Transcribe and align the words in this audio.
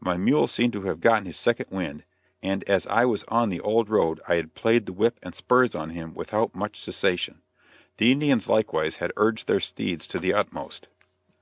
My 0.00 0.18
mule 0.18 0.48
seemed 0.48 0.74
to 0.74 0.82
have 0.82 1.00
gotten 1.00 1.24
his 1.24 1.38
second 1.38 1.68
wind, 1.70 2.04
and 2.42 2.62
as 2.64 2.86
I 2.88 3.06
was 3.06 3.24
on 3.28 3.48
the 3.48 3.60
old 3.62 3.88
road 3.88 4.20
I 4.28 4.34
had 4.34 4.52
played 4.54 4.84
the 4.84 4.92
whip 4.92 5.18
and 5.22 5.34
spurs 5.34 5.74
on 5.74 5.88
him 5.88 6.12
without 6.12 6.54
much 6.54 6.78
cessation. 6.78 7.40
The 7.96 8.12
Indians 8.12 8.48
likewise 8.48 8.96
had 8.96 9.12
urged 9.16 9.46
their 9.46 9.60
steeds 9.60 10.06
to 10.08 10.18
the 10.18 10.34
utmost. 10.34 10.88